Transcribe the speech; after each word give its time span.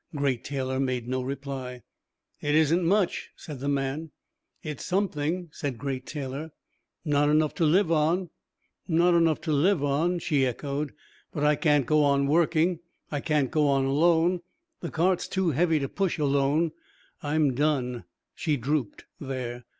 Great 0.15 0.43
Taylor 0.43 0.79
made 0.79 1.07
no 1.07 1.21
reply. 1.21 1.83
"It 2.41 2.55
isn't 2.55 2.83
much," 2.83 3.29
said 3.35 3.59
the 3.59 3.67
man. 3.69 4.09
"It's 4.63 4.83
something," 4.83 5.49
said 5.51 5.77
Great 5.77 6.07
Taylor. 6.07 6.49
"Not 7.05 7.29
enough 7.29 7.53
to 7.57 7.65
live 7.65 7.91
on." 7.91 8.31
"Not 8.87 9.13
enough 9.13 9.39
to 9.41 9.51
live 9.51 9.83
on," 9.83 10.17
she 10.17 10.43
echoed. 10.43 10.93
"But 11.31 11.43
I 11.43 11.55
can't 11.55 11.85
go 11.85 12.03
on 12.03 12.25
working. 12.25 12.79
I 13.11 13.19
can't 13.19 13.51
go 13.51 13.67
on 13.67 13.85
alone. 13.85 14.41
The 14.79 14.89
cart's 14.89 15.27
too 15.27 15.51
heavy 15.51 15.77
to 15.77 15.87
push 15.87 16.17
alone. 16.17 16.71
I'm 17.21 17.53
done." 17.53 18.05
She 18.33 18.57
drooped 18.57 19.05
there. 19.19 19.65